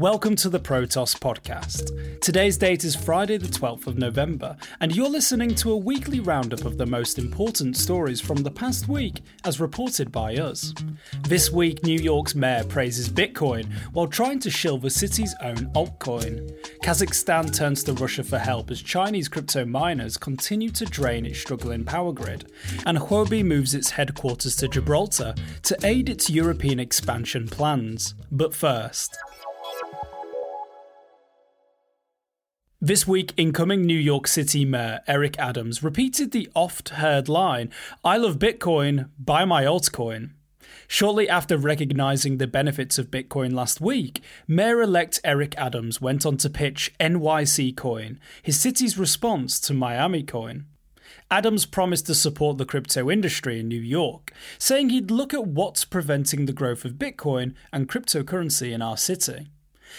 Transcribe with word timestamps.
Welcome 0.00 0.34
to 0.36 0.48
the 0.48 0.58
Protos 0.58 1.14
podcast. 1.14 2.20
Today's 2.22 2.56
date 2.56 2.84
is 2.84 2.96
Friday, 2.96 3.36
the 3.36 3.48
12th 3.48 3.86
of 3.86 3.98
November, 3.98 4.56
and 4.80 4.96
you're 4.96 5.10
listening 5.10 5.54
to 5.56 5.72
a 5.72 5.76
weekly 5.76 6.20
roundup 6.20 6.64
of 6.64 6.78
the 6.78 6.86
most 6.86 7.18
important 7.18 7.76
stories 7.76 8.18
from 8.18 8.38
the 8.38 8.50
past 8.50 8.88
week 8.88 9.20
as 9.44 9.60
reported 9.60 10.10
by 10.10 10.36
us. 10.36 10.72
This 11.24 11.50
week, 11.50 11.84
New 11.84 12.00
York's 12.00 12.34
mayor 12.34 12.64
praises 12.64 13.10
Bitcoin 13.10 13.70
while 13.92 14.06
trying 14.06 14.38
to 14.38 14.48
shill 14.48 14.78
the 14.78 14.88
city's 14.88 15.34
own 15.42 15.70
altcoin. 15.74 16.50
Kazakhstan 16.82 17.54
turns 17.54 17.84
to 17.84 17.92
Russia 17.92 18.24
for 18.24 18.38
help 18.38 18.70
as 18.70 18.80
Chinese 18.80 19.28
crypto 19.28 19.66
miners 19.66 20.16
continue 20.16 20.70
to 20.70 20.86
drain 20.86 21.26
its 21.26 21.40
struggling 21.40 21.84
power 21.84 22.14
grid, 22.14 22.50
and 22.86 22.96
Huobi 22.96 23.44
moves 23.44 23.74
its 23.74 23.90
headquarters 23.90 24.56
to 24.56 24.68
Gibraltar 24.68 25.34
to 25.64 25.76
aid 25.82 26.08
its 26.08 26.30
European 26.30 26.80
expansion 26.80 27.46
plans. 27.46 28.14
But 28.32 28.54
first, 28.54 29.18
This 32.82 33.06
week, 33.06 33.34
incoming 33.36 33.82
New 33.82 33.98
York 33.98 34.26
City 34.26 34.64
Mayor 34.64 35.00
Eric 35.06 35.38
Adams 35.38 35.82
repeated 35.82 36.30
the 36.30 36.48
oft 36.54 36.88
heard 36.88 37.28
line 37.28 37.70
I 38.02 38.16
love 38.16 38.38
Bitcoin, 38.38 39.10
buy 39.18 39.44
my 39.44 39.64
altcoin. 39.64 40.30
Shortly 40.88 41.28
after 41.28 41.58
recognizing 41.58 42.38
the 42.38 42.46
benefits 42.46 42.98
of 42.98 43.10
Bitcoin 43.10 43.52
last 43.52 43.82
week, 43.82 44.22
Mayor 44.48 44.80
elect 44.80 45.20
Eric 45.24 45.54
Adams 45.58 46.00
went 46.00 46.24
on 46.24 46.38
to 46.38 46.48
pitch 46.48 46.94
NYC 46.98 47.76
Coin, 47.76 48.18
his 48.42 48.58
city's 48.58 48.96
response 48.96 49.60
to 49.60 49.74
Miami 49.74 50.22
Coin. 50.22 50.64
Adams 51.30 51.66
promised 51.66 52.06
to 52.06 52.14
support 52.14 52.56
the 52.56 52.64
crypto 52.64 53.10
industry 53.10 53.60
in 53.60 53.68
New 53.68 53.78
York, 53.78 54.32
saying 54.58 54.88
he'd 54.88 55.10
look 55.10 55.34
at 55.34 55.46
what's 55.46 55.84
preventing 55.84 56.46
the 56.46 56.54
growth 56.54 56.86
of 56.86 56.94
Bitcoin 56.94 57.52
and 57.74 57.90
cryptocurrency 57.90 58.72
in 58.72 58.80
our 58.80 58.96
city. 58.96 59.48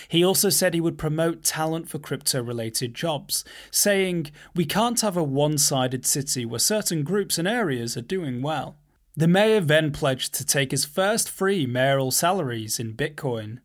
He 0.08 0.24
also 0.24 0.50
said 0.50 0.74
he 0.74 0.82
would 0.82 0.98
promote 0.98 1.44
talent 1.44 1.90
for 1.90 2.00
crypto 2.00 2.42
related 2.42 2.94
jobs, 2.94 3.44
saying, 3.72 4.32
We 4.56 4.66
can't 4.66 5.02
have 5.02 5.18
a 5.18 5.24
one 5.24 5.58
sided 5.58 6.06
city 6.06 6.46
where 6.46 6.60
certain 6.60 7.04
groups 7.04 7.38
and 7.38 7.48
areas 7.48 7.98
are 7.98 8.02
doing 8.02 8.42
well. 8.42 8.78
The 9.16 9.28
mayor 9.28 9.60
then 9.60 9.92
pledged 9.92 10.34
to 10.36 10.46
take 10.46 10.72
his 10.72 10.86
first 10.86 11.30
free 11.30 11.66
mayoral 11.66 12.12
salaries 12.12 12.80
in 12.80 12.94
Bitcoin. 12.94 13.60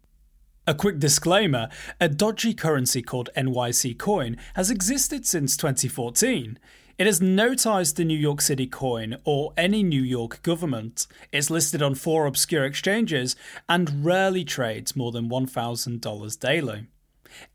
A 0.69 0.75
quick 0.75 0.98
disclaimer 0.98 1.69
a 2.00 2.09
dodgy 2.09 2.53
currency 2.53 3.00
called 3.00 3.31
NYC 3.36 3.97
Coin 3.97 4.36
has 4.55 4.69
existed 4.69 5.25
since 5.25 5.56
2014. 5.56 6.59
It 6.98 7.06
has 7.06 7.20
no 7.20 7.55
ties 7.55 7.92
to 7.92 8.05
New 8.05 8.19
York 8.19 8.41
City 8.41 8.67
coin 8.67 9.19
or 9.22 9.53
any 9.56 9.84
New 9.84 10.03
York 10.03 10.42
government. 10.42 11.06
It's 11.31 11.50
listed 11.50 11.83
on 11.83 11.94
four 11.94 12.27
obscure 12.27 12.64
exchanges 12.64 13.37
and 13.69 14.05
rarely 14.05 14.44
trades 14.44 14.97
more 14.97 15.12
than 15.12 15.28
$1,000 15.31 16.41
daily. 16.41 16.87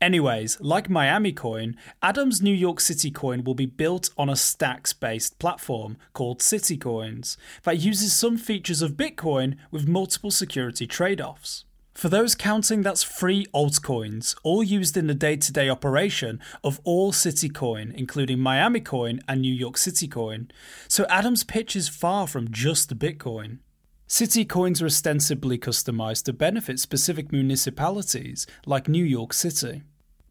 Anyways, 0.00 0.58
like 0.62 0.88
Miami 0.88 1.32
Coin, 1.32 1.76
Adams 2.00 2.40
New 2.40 2.54
York 2.54 2.80
City 2.80 3.10
Coin 3.10 3.44
will 3.44 3.54
be 3.54 3.66
built 3.66 4.08
on 4.16 4.30
a 4.30 4.36
stacks 4.36 4.94
based 4.94 5.38
platform 5.38 5.98
called 6.14 6.40
City 6.40 6.78
Coins 6.78 7.36
that 7.64 7.76
uses 7.76 8.14
some 8.14 8.38
features 8.38 8.80
of 8.80 8.92
Bitcoin 8.92 9.56
with 9.70 9.86
multiple 9.86 10.30
security 10.30 10.86
trade 10.86 11.20
offs. 11.20 11.66
For 11.94 12.08
those 12.08 12.34
counting, 12.34 12.82
that's 12.82 13.02
free 13.02 13.46
altcoins, 13.54 14.34
all 14.42 14.62
used 14.62 14.96
in 14.96 15.06
the 15.06 15.14
day 15.14 15.36
to 15.36 15.52
day 15.52 15.68
operation 15.68 16.40
of 16.64 16.80
all 16.84 17.12
City 17.12 17.48
Coin, 17.48 17.92
including 17.94 18.38
Miami 18.38 18.80
Coin 18.80 19.20
and 19.28 19.42
New 19.42 19.52
York 19.52 19.76
City 19.76 20.08
Coin. 20.08 20.50
So 20.88 21.04
Adam's 21.08 21.44
pitch 21.44 21.76
is 21.76 21.88
far 21.88 22.26
from 22.26 22.50
just 22.50 22.98
Bitcoin. 22.98 23.58
City 24.06 24.44
coins 24.44 24.82
are 24.82 24.86
ostensibly 24.86 25.58
customized 25.58 26.24
to 26.24 26.32
benefit 26.32 26.78
specific 26.78 27.32
municipalities, 27.32 28.46
like 28.66 28.88
New 28.88 29.04
York 29.04 29.32
City. 29.32 29.82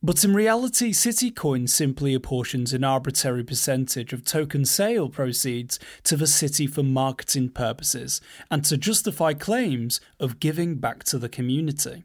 But 0.03 0.23
in 0.23 0.33
reality, 0.33 0.93
Citycoin 0.93 1.69
simply 1.69 2.15
apportions 2.15 2.73
an 2.73 2.83
arbitrary 2.83 3.43
percentage 3.43 4.13
of 4.13 4.25
token 4.25 4.65
sale 4.65 5.09
proceeds 5.09 5.77
to 6.05 6.17
the 6.17 6.25
city 6.25 6.65
for 6.65 6.81
marketing 6.81 7.49
purposes 7.49 8.19
and 8.49 8.65
to 8.65 8.77
justify 8.77 9.35
claims 9.35 10.01
of 10.19 10.39
giving 10.39 10.75
back 10.75 11.03
to 11.03 11.19
the 11.19 11.29
community. 11.29 12.03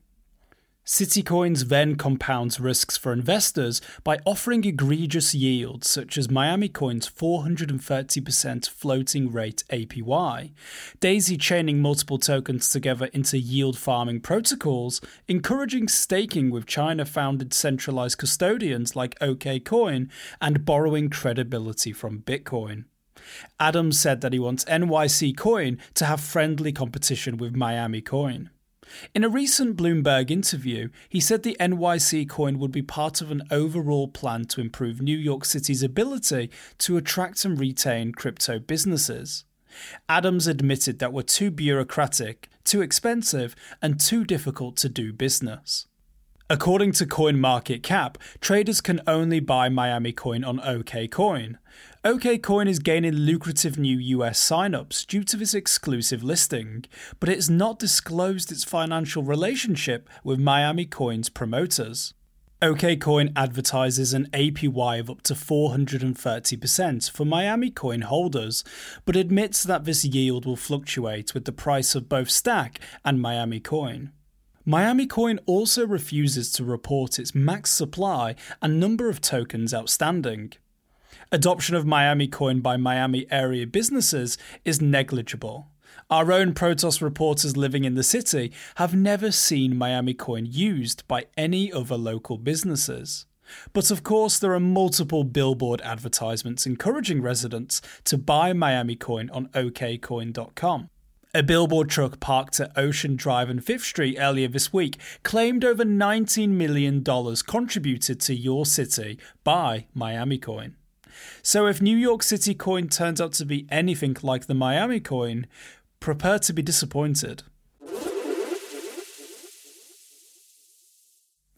Citycoins 0.87 1.65
then 1.65 1.97
compounds 1.97 2.61
risks 2.61 2.97
for 2.97 3.13
investors 3.13 3.81
by 4.05 4.21
offering 4.25 4.63
egregious 4.65 5.35
yields 5.35 5.91
such 5.91 6.17
as 6.17 6.31
Miami 6.31 6.69
Coin's 6.69 7.11
430% 7.11 8.71
floating 8.71 9.33
rate 9.33 9.65
APY, 9.71 10.53
daisy 11.01 11.37
chaining 11.37 11.83
multiple 11.83 12.19
tokens 12.19 12.71
together 12.71 13.07
into 13.07 13.37
yield 13.37 13.77
farming 13.77 14.21
protocols, 14.21 15.01
encouraging 15.27 15.89
staking 15.89 16.51
with 16.51 16.67
China 16.67 17.05
founded 17.05 17.53
centralized 17.53 18.19
custodians 18.19 18.95
like 18.95 19.19
OKCoin, 19.19 20.09
and 20.41 20.65
borrowing 20.65 21.11
credibility 21.11 21.93
from 21.93 22.21
Bitcoin. 22.21 22.85
Adams 23.59 23.99
said 23.99 24.21
that 24.21 24.33
he 24.33 24.39
wants 24.39 24.65
NYC 24.67 25.37
Coin 25.37 25.79
to 25.95 26.05
have 26.05 26.21
friendly 26.21 26.71
competition 26.71 27.39
with 27.39 27.57
Miami 27.57 28.01
Coin. 28.01 28.51
In 29.15 29.25
a 29.25 29.29
recent 29.29 29.77
Bloomberg 29.77 30.31
interview, 30.31 30.89
he 31.09 31.21
said 31.21 31.43
the 31.43 31.57
NYC 31.59 32.29
coin 32.29 32.59
would 32.59 32.73
be 32.73 32.83
part 32.83 33.21
of 33.21 33.31
an 33.31 33.43
overall 33.51 34.09
plan 34.09 34.45
to 34.47 34.61
improve 34.61 35.01
New 35.01 35.17
York 35.17 35.45
City's 35.45 35.83
ability 35.83 36.51
to 36.79 36.97
attract 36.97 37.45
and 37.45 37.59
retain 37.59 38.13
crypto 38.13 38.59
businesses. 38.59 39.45
Adams 40.09 40.47
admitted 40.47 40.99
that 40.99 41.13
we're 41.13 41.23
too 41.23 41.51
bureaucratic, 41.51 42.49
too 42.65 42.81
expensive, 42.81 43.55
and 43.83 44.01
too 44.01 44.25
difficult 44.25 44.77
to 44.77 44.89
do 44.89 45.13
business. 45.13 45.87
According 46.49 46.93
to 46.93 47.07
CoinMarketCap, 47.07 48.19
traders 48.41 48.81
can 48.81 49.01
only 49.05 49.41
buy 49.41 49.69
Miami 49.69 50.13
Coin 50.13 50.45
on 50.45 50.61
OKCoin. 50.61 51.57
OKCoin 52.05 52.69
is 52.69 52.79
gaining 52.79 53.15
lucrative 53.15 53.81
new 53.81 53.99
US 53.99 54.41
signups 54.41 55.05
due 55.05 55.25
to 55.25 55.37
this 55.37 55.55
exclusive 55.55 56.23
listing, 56.23 56.85
but 57.19 57.29
it 57.29 57.35
has 57.35 57.51
not 57.51 57.81
disclosed 57.81 58.53
its 58.53 58.63
financial 58.63 59.25
relationship 59.25 60.09
with 60.23 60.39
Miami 60.39 60.87
Coin's 60.87 61.29
promoters. 61.29 62.15
OKCoin 62.63 63.33
advertises 63.35 64.15
an 64.15 64.29
APY 64.33 65.01
of 65.01 65.11
up 65.11 65.23
to 65.23 65.35
430% 65.35 67.11
for 67.11 67.25
Miami 67.25 67.73
Coin 67.73 68.03
holders, 68.03 68.63
but 69.05 69.17
admits 69.17 69.65
that 69.65 69.85
this 69.85 70.05
yield 70.05 70.47
will 70.47 70.55
fluctuate 70.55 71.35
with 71.35 71.45
the 71.45 71.51
price 71.51 71.97
of 71.97 72.09
both 72.09 72.31
Stack 72.31 72.79
and 73.05 73.21
Miami 73.21 73.59
Coin. 73.59 74.13
Miami 74.69 75.07
Coin 75.07 75.39
also 75.47 75.87
refuses 75.87 76.51
to 76.51 76.65
report 76.65 77.21
its 77.21 77.37
max 77.37 77.71
supply 77.71 78.35
and 78.61 78.81
number 78.81 79.09
of 79.09 79.21
tokens 79.21 79.73
outstanding. 79.73 80.55
Adoption 81.31 81.77
of 81.77 81.87
Miami 81.87 82.27
Coin 82.27 82.59
by 82.59 82.77
Miami 82.77 83.29
area 83.31 83.65
businesses 83.65 84.37
is 84.65 84.83
negligible. 84.83 85.69
Our 86.11 86.33
own 86.33 86.53
Protos 86.53 87.01
reporters 87.01 87.57
living 87.57 87.85
in 87.85 87.95
the 87.95 88.03
city 88.03 88.51
have 88.75 88.93
never 88.93 89.31
seen 89.31 89.79
Miami 89.79 90.15
Coin 90.15 90.47
used 90.47 91.07
by 91.07 91.27
any 91.37 91.73
other 91.73 91.97
local 91.97 92.37
businesses. 92.37 93.25
But 93.73 93.93
of 93.93 94.03
course, 94.03 94.41
there 94.41 94.53
are 94.53 94.59
multiple 94.59 95.23
billboard 95.23 95.81
advertisements 95.83 96.67
encouraging 96.67 97.23
residents 97.23 97.81
to 98.03 98.19
buy 98.19 98.53
Miami 98.53 98.97
Coin 98.97 99.31
on 99.31 99.47
okcoin.com. 99.51 100.91
A 101.37 101.43
billboard 101.43 101.91
truck 101.91 102.19
parked 102.19 102.61
at 102.61 102.73
Ocean 102.79 103.15
Drive 103.15 103.51
and 103.51 103.63
Fifth 103.63 103.85
Street 103.85 104.17
earlier 104.19 104.49
this 104.49 104.73
week 104.73 104.97
claimed 105.23 105.67
over 105.67 105.85
$19 105.85 106.49
million 106.49 107.05
contributed 107.47 108.21
to 108.21 108.35
your 108.35 108.65
city 108.65 109.19
by 109.45 109.85
Miami 109.93 110.39
Coin. 110.39 110.77
So 111.43 111.67
if 111.67 111.83
New 111.83 111.95
York 111.95 112.23
City 112.23 112.55
coin 112.55 112.89
turns 112.89 113.21
out 113.21 113.35
to 113.35 113.45
be 113.45 113.67
anything 113.71 114.17
like 114.23 114.47
the 114.47 114.55
Miami 114.55 114.99
coin, 114.99 115.47
prepare 116.01 116.39
to 116.39 116.55
be 116.55 116.63
disappointed. 116.63 117.43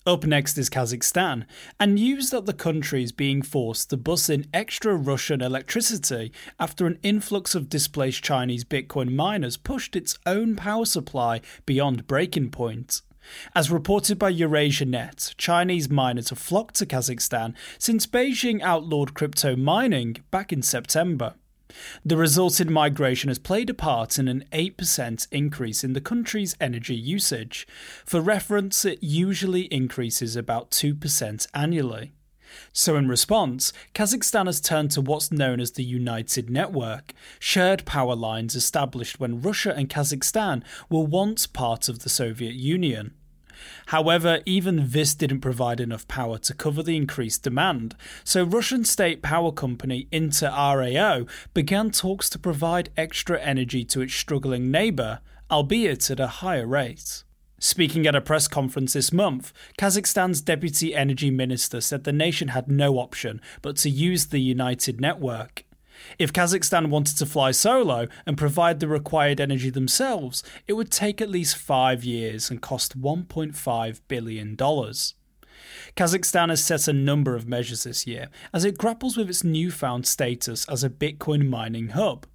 Up 0.09 0.25
next 0.25 0.57
is 0.57 0.71
Kazakhstan, 0.71 1.45
and 1.79 1.97
news 1.97 2.31
that 2.31 2.47
the 2.47 2.55
country 2.55 3.03
is 3.03 3.13
being 3.13 3.43
forced 3.43 3.91
to 3.91 3.99
bus 3.99 4.31
in 4.31 4.47
extra 4.55 4.97
Russian 4.97 5.43
electricity 5.43 6.33
after 6.59 6.87
an 6.87 6.99
influx 7.03 7.55
of 7.55 7.69
displaced 7.69 8.25
Chinese 8.25 8.65
Bitcoin 8.65 9.13
miners 9.15 9.59
pushed 9.59 9.95
its 9.95 10.19
own 10.25 10.57
power 10.57 10.87
supply 10.87 11.43
beyond 11.67 12.07
breaking 12.07 12.49
point. 12.49 13.03
As 13.55 13.71
reported 13.71 14.19
by 14.19 14.31
Eurasia 14.31 14.87
Net, 14.87 15.35
Chinese 15.37 15.91
miners 15.91 16.31
have 16.31 16.39
flocked 16.39 16.77
to 16.77 16.87
Kazakhstan 16.87 17.53
since 17.77 18.07
Beijing 18.07 18.63
outlawed 18.63 19.13
crypto 19.13 19.57
mining 19.57 20.17
back 20.31 20.55
in 20.55 20.63
September. 20.63 21.35
The 22.05 22.17
resulting 22.17 22.73
migration 22.73 23.29
has 23.29 23.39
played 23.39 23.71
a 23.71 23.75
part 23.75 24.19
in 24.19 24.29
an 24.29 24.45
8% 24.53 25.29
increase 25.31 25.85
in 25.85 25.93
the 25.93 26.01
country's 26.01 26.57
energy 26.61 26.97
usage. 26.97 27.67
For 28.05 28.21
reference, 28.21 28.85
it 28.85 29.03
usually 29.03 29.63
increases 29.73 30.37
about 30.37 30.71
2% 30.71 31.47
annually. 31.55 32.13
So, 32.73 32.97
in 32.97 33.09
response, 33.09 33.73
Kazakhstan 33.95 34.47
has 34.47 34.61
turned 34.61 34.91
to 34.93 35.03
what's 35.03 35.31
known 35.31 35.61
as 35.61 35.73
the 35.73 35.85
United 35.85 36.49
Network, 36.49 37.13
shared 37.39 37.85
power 37.85 38.17
lines 38.17 38.55
established 38.55 39.21
when 39.21 39.43
Russia 39.43 39.75
and 39.77 39.89
Kazakhstan 39.89 40.63
were 40.89 41.05
once 41.05 41.47
part 41.47 41.89
of 41.91 42.01
the 42.01 42.09
Soviet 42.09 42.55
Union. 42.55 43.15
However, 43.87 44.41
even 44.45 44.91
this 44.91 45.15
didn't 45.15 45.41
provide 45.41 45.81
enough 45.81 46.07
power 46.09 46.39
to 46.39 46.55
cover 46.55 46.83
the 46.83 46.97
increased 46.97 47.43
demand, 47.43 47.95
so 48.25 48.45
Russian 48.45 48.85
state 48.85 49.23
power 49.23 49.53
company 49.53 50.09
Inter 50.13 50.51
RAO 50.51 51.27
began 51.55 51.91
talks 51.91 52.29
to 52.31 52.39
provide 52.39 52.91
extra 52.97 53.41
energy 53.41 53.85
to 53.87 54.01
its 54.01 54.15
struggling 54.15 54.71
neighbour, 54.71 55.21
albeit 55.51 56.11
at 56.11 56.21
a 56.21 56.27
higher 56.27 56.67
rate. 56.67 57.25
Speaking 57.61 58.07
at 58.07 58.15
a 58.15 58.21
press 58.21 58.47
conference 58.47 58.93
this 58.93 59.13
month, 59.13 59.53
Kazakhstan's 59.79 60.41
deputy 60.41 60.95
energy 60.95 61.31
minister 61.31 61.81
said 61.81 62.05
the 62.05 62.13
nation 62.13 62.49
had 62.49 62.69
no 62.69 62.99
option 62.99 63.41
but 63.63 63.77
to 63.79 63.91
use 63.91 64.27
the 64.27 64.39
United 64.39 65.01
Network. 65.01 65.65
If 66.19 66.33
Kazakhstan 66.33 66.89
wanted 66.89 67.17
to 67.19 67.27
fly 67.27 67.51
solo 67.51 68.07
and 68.27 68.37
provide 68.37 68.81
the 68.81 68.89
required 68.89 69.41
energy 69.41 69.71
themselves, 69.71 70.43
it 70.67 70.75
would 70.75 70.91
take 70.91 71.21
at 71.21 71.31
least 71.31 71.57
five 71.57 72.05
years 72.05 72.51
and 72.51 72.61
cost 72.61 73.01
$1.5 73.01 74.01
billion. 74.09 74.57
Kazakhstan 75.97 76.49
has 76.51 76.65
set 76.65 76.89
a 76.89 76.93
number 76.93 77.35
of 77.35 77.49
measures 77.49 77.85
this 77.85 78.07
year 78.07 78.29
as 78.53 78.65
it 78.65 78.79
grapples 78.79 79.17
with 79.17 79.29
its 79.29 79.45
newfound 79.45 80.07
status 80.07 80.69
as 80.69 80.85
a 80.85 80.91
Bitcoin 80.91 81.49
mining 81.49 81.89
hub. 81.89 82.27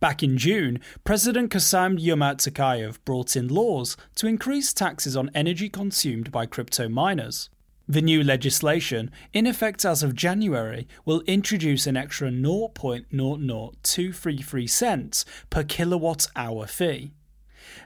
Back 0.00 0.22
in 0.22 0.36
June, 0.36 0.80
President 1.04 1.50
Kassym 1.50 1.98
Jomart 1.98 2.38
Tokayev 2.38 2.98
brought 3.04 3.36
in 3.36 3.48
laws 3.48 3.96
to 4.16 4.26
increase 4.26 4.72
taxes 4.72 5.16
on 5.16 5.30
energy 5.34 5.68
consumed 5.68 6.32
by 6.32 6.46
crypto 6.46 6.88
miners. 6.88 7.48
The 7.86 8.00
new 8.00 8.24
legislation, 8.24 9.10
in 9.34 9.46
effect 9.46 9.84
as 9.84 10.02
of 10.02 10.14
January, 10.14 10.88
will 11.04 11.20
introduce 11.26 11.86
an 11.86 11.98
extra 11.98 12.30
0.00233 12.30 14.70
cents 14.70 15.26
per 15.50 15.64
kilowatt 15.64 16.28
hour 16.34 16.66
fee. 16.66 17.12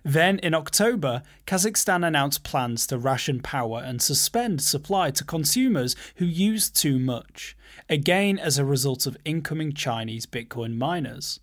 Then, 0.05 0.39
in 0.39 0.55
October, 0.55 1.23
Kazakhstan 1.47 2.07
announced 2.07 2.45
plans 2.45 2.87
to 2.87 2.99
ration 2.99 3.41
power 3.41 3.83
and 3.85 4.01
suspend 4.01 4.63
supply 4.63 5.11
to 5.11 5.25
consumers 5.25 5.97
who 6.17 6.27
use 6.27 6.71
too 6.71 7.01
much, 7.01 7.57
again 7.89 8.39
as 8.39 8.57
a 8.57 8.65
result 8.65 9.05
of 9.07 9.17
incoming 9.25 9.73
Chinese 9.73 10.27
Bitcoin 10.27 10.77
miners. 10.77 11.41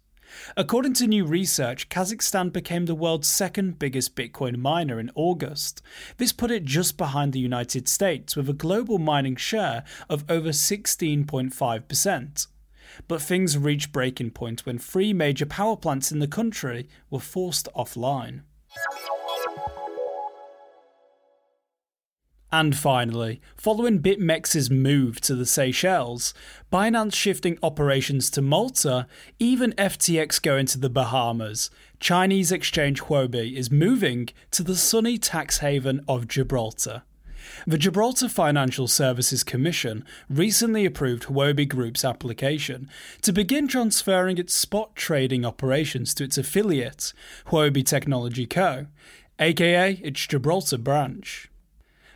According 0.58 0.94
to 0.96 1.08
new 1.08 1.26
research, 1.26 1.90
Kazakhstan 1.90 2.52
became 2.52 2.86
the 2.86 2.96
world's 2.96 3.28
second 3.28 3.80
biggest 3.80 4.16
Bitcoin 4.16 4.58
miner 4.58 5.00
in 5.00 5.12
August. 5.16 5.82
This 6.18 6.32
put 6.32 6.52
it 6.52 6.66
just 6.66 6.98
behind 6.98 7.34
the 7.34 7.40
United 7.40 7.88
States 7.88 8.36
with 8.36 8.50
a 8.50 8.54
global 8.54 9.00
mining 9.00 9.36
share 9.36 9.84
of 10.10 10.24
over 10.30 10.50
16.5%. 10.50 12.48
But 13.08 13.22
things 13.22 13.58
reached 13.58 13.92
breaking 13.92 14.32
point 14.32 14.66
when 14.66 14.78
three 14.78 15.14
major 15.14 15.46
power 15.46 15.76
plants 15.76 16.12
in 16.12 16.20
the 16.20 16.28
country 16.28 16.88
were 17.10 17.20
forced 17.20 17.68
offline. 17.76 18.42
And 22.58 22.74
finally, 22.74 23.42
following 23.58 24.00
BitMEX's 24.00 24.72
move 24.72 25.20
to 25.20 25.36
the 25.36 25.46
Seychelles, 25.46 26.34
Binance 26.72 27.14
shifting 27.14 27.60
operations 27.62 28.30
to 28.30 28.42
Malta, 28.42 29.08
even 29.40 29.74
FTX 29.74 30.42
going 30.42 30.66
to 30.68 30.80
the 30.80 30.90
Bahamas, 30.90 31.70
Chinese 32.00 32.54
exchange 32.54 33.02
Huobi 33.02 33.58
is 33.58 33.70
moving 33.70 34.30
to 34.52 34.64
the 34.64 34.78
sunny 34.78 35.18
tax 35.18 35.58
haven 35.58 36.06
of 36.08 36.30
Gibraltar. 36.30 37.04
The 37.68 37.78
Gibraltar 37.78 38.30
Financial 38.30 38.88
Services 38.88 39.44
Commission 39.44 40.06
recently 40.30 40.86
approved 40.86 41.24
Huobi 41.24 41.68
Group's 41.68 42.06
application 42.06 42.90
to 43.24 43.34
begin 43.34 43.68
transferring 43.68 44.38
its 44.38 44.54
spot 44.54 44.96
trading 44.96 45.44
operations 45.44 46.14
to 46.14 46.24
its 46.24 46.38
affiliate, 46.38 47.12
Huobi 47.48 47.86
Technology 47.86 48.46
Co., 48.46 48.86
aka 49.40 50.00
its 50.02 50.26
Gibraltar 50.26 50.78
branch. 50.78 51.50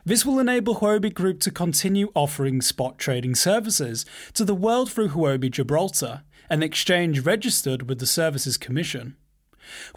This 0.10 0.26
will 0.26 0.40
enable 0.40 0.78
Huobi 0.78 1.14
Group 1.14 1.40
to 1.42 1.52
continue 1.52 2.12
offering 2.16 2.62
spot 2.62 2.98
trading 2.98 3.36
services 3.36 4.08
to 4.34 4.44
the 4.44 4.56
world 4.56 4.92
through 4.92 5.10
Huobi 5.10 5.52
Gibraltar, 5.52 6.24
an 6.50 6.64
exchange 6.64 7.20
registered 7.20 7.88
with 7.88 8.00
the 8.00 8.08
Services 8.08 8.58
Commission. 8.58 9.18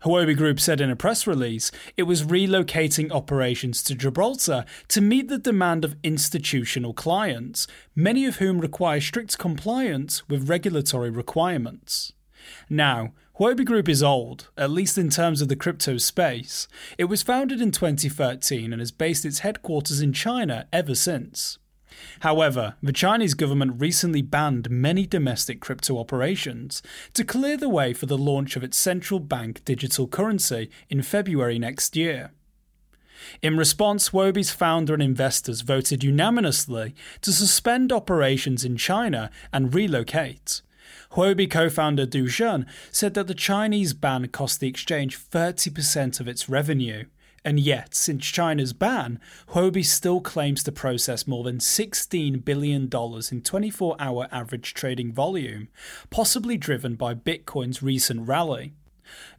Huobi 0.03 0.37
Group 0.37 0.61
said 0.61 0.83
in 0.83 0.91
a 0.91 0.97
press 0.97 1.27
release 1.27 1.73
it 1.97 2.03
was 2.03 2.25
relocating 2.25 3.11
operations 3.11 3.83
to 3.85 3.95
Gibraltar 3.95 4.67
to 4.89 5.01
meet 5.01 5.29
the 5.29 5.39
demand 5.39 5.83
of 5.83 5.97
institutional 6.03 6.93
clients, 6.93 7.67
many 7.97 8.27
of 8.27 8.37
whom 8.37 8.59
require 8.59 9.01
strict 9.01 9.39
compliance 9.39 10.29
with 10.29 10.47
regulatory 10.47 11.09
requirements. 11.09 12.13
Now, 12.69 13.15
Huobi 13.43 13.65
Group 13.65 13.89
is 13.89 14.05
old, 14.05 14.51
at 14.57 14.71
least 14.71 14.97
in 14.97 15.11
terms 15.11 15.43
of 15.43 15.49
the 15.49 15.57
crypto 15.57 15.97
space. 15.97 16.69
It 16.97 17.07
was 17.07 17.25
founded 17.25 17.61
in 17.61 17.73
2013 17.73 18.73
and 18.73 18.81
has 18.81 18.93
based 18.93 19.25
its 19.25 19.41
headquarters 19.41 20.01
in 20.01 20.13
China 20.13 20.69
ever 20.73 20.95
since. 20.95 21.59
However, 22.21 22.77
the 22.81 22.93
Chinese 22.93 23.35
government 23.35 23.81
recently 23.81 24.23
banned 24.23 24.71
many 24.71 25.09
domestic 25.09 25.61
crypto 25.61 25.99
operations 25.99 26.85
to 27.15 27.25
clear 27.25 27.57
the 27.57 27.69
way 27.69 27.93
for 27.93 28.07
the 28.07 28.17
launch 28.17 28.55
of 28.55 28.63
its 28.63 28.79
central 28.79 29.19
bank 29.19 29.65
digital 29.65 30.07
currency 30.07 30.71
in 30.89 31.03
February 31.03 31.59
next 31.59 31.97
year. 31.97 32.31
In 33.43 33.57
response, 33.57 34.11
Huobi's 34.11 34.53
founder 34.53 34.95
and 34.95 35.03
investors 35.03 35.63
voted 35.63 36.05
unanimously 36.05 36.95
to 37.23 37.33
suspend 37.33 37.91
operations 37.91 38.65
in 38.65 38.77
China 38.77 39.33
and 39.53 39.75
relocate. 39.75 40.63
Huobi 41.13 41.51
co 41.51 41.69
founder 41.69 42.07
Du 42.07 42.27
Jun 42.27 42.67
said 42.91 43.13
that 43.15 43.27
the 43.27 43.35
Chinese 43.35 43.93
ban 43.93 44.29
cost 44.29 44.61
the 44.61 44.69
exchange 44.69 45.19
30% 45.19 46.21
of 46.21 46.29
its 46.29 46.49
revenue. 46.49 47.05
And 47.45 47.59
yet, 47.59 47.95
since 47.95 48.25
China's 48.25 48.73
ban, 48.73 49.21
Huobi 49.51 49.85
still 49.85 50.21
claims 50.21 50.63
to 50.63 50.73
process 50.73 51.27
more 51.27 51.43
than 51.43 51.59
$16 51.59 52.45
billion 52.45 52.85
in 52.85 53.43
24 53.43 53.97
hour 53.99 54.29
average 54.31 54.75
trading 54.75 55.13
volume, 55.13 55.69
possibly 56.09 56.57
driven 56.57 56.95
by 56.95 57.15
Bitcoin's 57.15 57.83
recent 57.83 58.27
rally. 58.27 58.73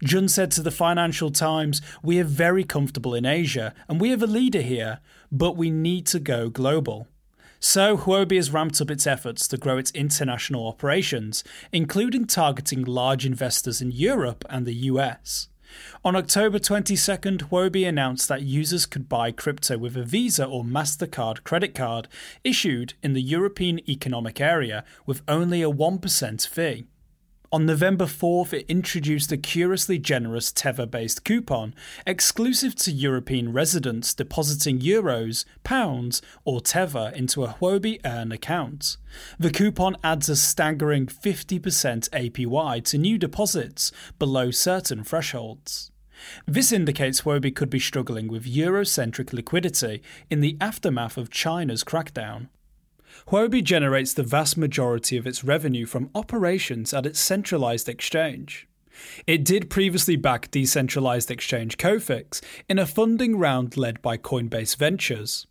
Jun 0.04 0.28
said 0.28 0.52
to 0.52 0.62
the 0.62 0.70
Financial 0.70 1.32
Times, 1.32 1.82
We 2.04 2.20
are 2.20 2.26
very 2.26 2.64
comfortable 2.64 3.16
in 3.16 3.26
Asia 3.26 3.74
and 3.88 4.00
we 4.00 4.10
have 4.10 4.22
a 4.22 4.28
leader 4.28 4.62
here, 4.62 5.00
but 5.32 5.58
we 5.58 5.72
need 5.72 6.06
to 6.08 6.20
go 6.20 6.50
global. 6.50 7.08
So, 7.66 7.96
Huobi 7.96 8.36
has 8.36 8.52
ramped 8.52 8.82
up 8.82 8.92
its 8.92 9.08
efforts 9.08 9.48
to 9.48 9.56
grow 9.56 9.78
its 9.78 9.90
international 9.92 10.68
operations, 10.68 11.46
including 11.72 12.26
targeting 12.26 12.84
large 12.84 13.26
investors 13.26 13.82
in 13.82 13.90
Europe 13.90 14.44
and 14.50 14.66
the 14.66 14.74
US. 14.92 15.48
On 16.04 16.14
October 16.14 16.60
22nd, 16.60 17.44
Huobi 17.44 17.88
announced 17.88 18.28
that 18.28 18.42
users 18.42 18.86
could 18.86 19.08
buy 19.08 19.32
crypto 19.32 19.78
with 19.78 19.96
a 19.96 20.04
Visa 20.04 20.44
or 20.46 20.66
MasterCard 20.66 21.46
credit 21.46 21.74
card 21.74 22.10
issued 22.44 22.96
in 23.02 23.14
the 23.14 23.22
European 23.22 23.80
Economic 23.90 24.42
Area 24.42 24.84
with 25.06 25.22
only 25.30 25.62
a 25.62 25.72
1% 25.72 26.46
fee. 26.46 26.84
On 27.54 27.68
November 27.68 28.06
4th, 28.06 28.52
it 28.52 28.66
introduced 28.68 29.32
a 29.32 29.38
curiously 29.38 30.00
generous 30.00 30.52
Tether 30.52 30.88
based 30.88 31.24
coupon 31.24 31.76
exclusive 32.04 32.74
to 32.78 32.92
European 32.92 33.54
residents 33.54 34.16
depositing 34.16 34.80
euros, 34.80 35.46
pounds, 35.64 36.24
or 36.46 36.62
Tether 36.62 37.14
into 37.16 37.44
a 37.44 37.50
Huobi 37.50 38.00
Earn 38.04 38.32
account. 38.32 38.98
The 39.38 39.52
coupon 39.52 39.98
adds 40.04 40.30
a 40.30 40.36
staggering 40.36 41.06
50% 41.06 42.10
APY 42.10 42.84
to 42.86 42.98
new 42.98 43.20
deposits 43.20 43.92
below 44.18 44.50
certain 44.50 45.04
thresholds. 45.04 45.92
This 46.48 46.72
indicates 46.72 47.22
Huobi 47.22 47.56
could 47.56 47.70
be 47.70 47.80
struggling 47.80 48.30
with 48.30 48.52
Eurocentric 48.52 49.32
liquidity 49.32 50.02
in 50.28 50.42
the 50.42 50.58
aftermath 50.60 51.18
of 51.18 51.30
China's 51.30 51.84
crackdown. 51.84 52.48
Huobi 53.28 53.64
generates 53.64 54.14
the 54.14 54.24
vast 54.24 54.58
majority 54.58 55.18
of 55.18 55.28
its 55.28 55.44
revenue 55.44 55.86
from 55.86 56.10
operations 56.16 56.94
at 56.94 57.06
its 57.06 57.20
centralized 57.20 57.90
exchange. 57.90 58.68
It 59.26 59.44
did 59.44 59.70
previously 59.70 60.16
back 60.16 60.52
decentralized 60.52 61.32
exchange 61.32 61.78
Cofix 61.78 62.42
in 62.70 62.80
a 62.80 62.86
funding 62.86 63.38
round 63.38 63.78
led 63.78 64.02
by 64.02 64.18
Coinbase 64.18 64.78
Ventures. 64.78 65.48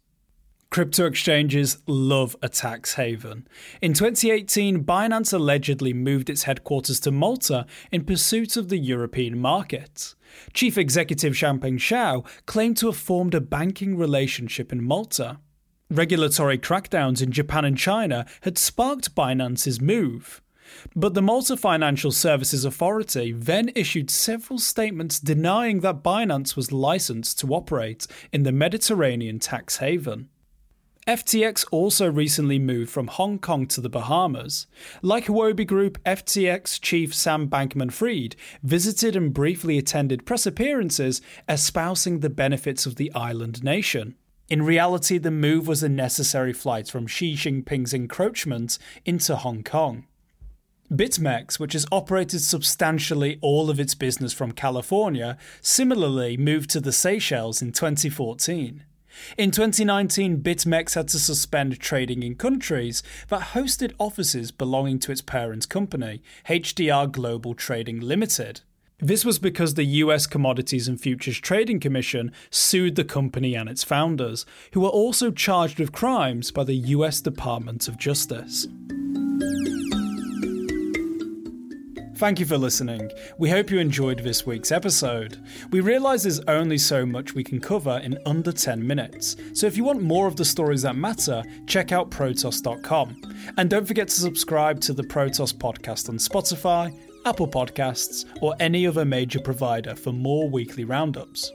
Crypto 0.73 1.05
exchanges 1.05 1.83
love 1.87 2.35
a 2.41 2.49
tax 2.49 2.95
haven. 2.95 3.47
In 3.83 3.93
2018, 3.93 4.85
Binance 4.85 5.35
allegedly 5.35 5.93
moved 5.93 6.31
its 6.31 6.45
headquarters 6.45 6.99
to 7.01 7.11
Malta 7.11 7.67
in 7.91 8.07
pursuit 8.07 8.57
of 8.57 8.71
the 8.71 8.79
European 8.79 9.39
market. 9.39 10.15
Chief 10.55 10.79
Executive 10.79 11.35
Changpeng 11.35 11.77
Zhao 11.77 12.27
claimed 12.47 12.79
to 12.79 12.87
have 12.87 12.97
formed 12.97 13.35
a 13.35 13.41
banking 13.43 13.99
relationship 13.99 14.73
in 14.73 14.83
Malta. 14.83 15.41
Regulatory 15.93 16.57
crackdowns 16.57 17.21
in 17.21 17.33
Japan 17.33 17.67
and 17.67 17.77
China 17.77 18.25
had 18.41 18.57
sparked 18.57 19.15
Binance's 19.15 19.79
move. 19.79 20.41
But 20.97 21.13
the 21.13 21.21
Malta 21.21 21.55
Financial 21.55 22.11
Services 22.11 22.65
Authority 22.65 23.33
then 23.33 23.71
issued 23.75 24.09
several 24.09 24.59
statements 24.59 25.21
denying 25.21 25.81
that 25.81 26.03
Binance 26.03 26.57
was 26.57 26.73
licensed 26.73 27.39
to 27.41 27.49
operate 27.49 28.07
in 28.33 28.43
the 28.45 28.53
Mediterranean 28.53 29.39
tax 29.39 29.77
haven. 29.77 30.31
FTX 31.07 31.67
also 31.71 32.11
recently 32.11 32.59
moved 32.59 32.91
from 32.91 33.09
Hong 33.09 33.39
Kong 33.39 33.67
to 33.67 33.83
the 33.83 33.91
Bahamas. 33.91 34.67
Like 35.03 35.27
Huobi 35.27 35.67
Group, 35.67 36.03
FTX 36.05 36.81
chief 36.81 37.15
Sam 37.15 37.49
Bankman 37.51 37.93
Fried 37.93 38.35
visited 38.63 39.15
and 39.15 39.35
briefly 39.35 39.77
attended 39.77 40.25
press 40.25 40.47
appearances 40.47 41.21
espousing 41.51 42.21
the 42.21 42.31
benefits 42.31 42.87
of 42.87 42.97
the 42.97 43.13
island 43.13 43.63
nation. 43.63 44.15
In 44.53 44.61
reality, 44.61 45.17
the 45.17 45.31
move 45.31 45.67
was 45.67 45.83
a 45.83 45.89
necessary 45.89 46.53
flight 46.53 46.87
from 46.87 47.07
Xi 47.07 47.37
Jinping's 47.37 47.95
encroachment 47.95 48.79
into 49.07 49.35
Hong 49.35 49.63
Kong. 49.63 50.05
BitMEX, 50.93 51.59
which 51.59 51.73
has 51.73 51.87
operated 51.91 52.43
substantially 52.43 53.39
all 53.41 53.71
of 53.71 53.81
its 53.81 53.95
business 53.95 54.35
from 54.35 54.53
California, 54.53 55.39
similarly 55.63 56.37
moved 56.37 56.69
to 56.69 56.83
the 56.83 56.93
Seychelles 56.93 57.63
in 57.63 57.73
2014. 57.73 58.85
In 59.39 59.51
2019, 59.51 60.43
BitMEX 60.43 60.97
had 60.97 61.09
to 61.09 61.19
suspend 61.19 61.81
trading 61.81 62.23
in 62.23 62.35
countries 62.35 63.03
that 63.29 63.55
hosted 63.55 63.95
offices 63.99 64.51
belonging 64.51 64.99
to 64.99 65.13
its 65.13 65.23
parent 65.23 65.71
company, 65.71 66.23
HDR 66.47 67.11
Global 67.11 67.55
Trading 67.55 68.01
Limited. 68.01 68.61
This 69.05 69.25
was 69.25 69.41
because 69.41 69.75
the 69.75 69.83
US 69.85 70.29
Commodities 70.29 70.87
and 70.87 71.01
Futures 71.01 71.41
Trading 71.41 71.81
Commission 71.81 72.31
sued 72.51 72.95
the 72.95 73.03
company 73.03 73.57
and 73.57 73.69
its 73.69 73.83
founders, 73.83 74.47
who 74.75 74.81
were 74.83 74.89
also 74.89 75.33
charged 75.33 75.81
with 75.81 75.91
crimes 75.91 76.53
by 76.53 76.63
the 76.63 76.77
US 76.95 77.21
Department 77.21 77.89
of 77.89 77.99
Justice. 77.99 78.69
Thank 82.15 82.39
you 82.39 82.47
for 82.47 82.57
listening. 82.57 83.11
We 83.39 83.51
hope 83.51 83.73
you 83.73 83.81
enjoyed 83.81 84.21
this 84.21 84.47
week's 84.47 84.71
episode. 84.71 85.45
We 85.73 85.81
realise 85.81 86.23
there's 86.23 86.39
only 86.47 86.79
so 86.79 87.05
much 87.05 87.35
we 87.35 87.43
can 87.43 87.59
cover 87.59 88.01
in 88.05 88.17
under 88.25 88.53
10 88.53 88.87
minutes, 88.87 89.35
so 89.53 89.67
if 89.67 89.77
you 89.77 89.83
want 89.83 90.01
more 90.01 90.29
of 90.29 90.37
the 90.37 90.45
stories 90.45 90.83
that 90.83 90.95
matter, 90.95 91.43
check 91.67 91.91
out 91.91 92.13
Protos.com. 92.13 93.21
And 93.59 93.69
don't 93.69 93.89
forget 93.89 94.07
to 94.07 94.15
subscribe 94.15 94.79
to 94.83 94.93
the 94.93 95.03
Protos 95.03 95.53
podcast 95.53 96.09
on 96.09 96.19
Spotify, 96.19 96.97
Apple 97.25 97.49
Podcasts, 97.49 98.25
or 98.41 98.55
any 98.59 98.87
other 98.87 99.05
major 99.05 99.41
provider 99.41 99.95
for 99.95 100.13
more 100.13 100.49
weekly 100.49 100.85
roundups. 100.85 101.53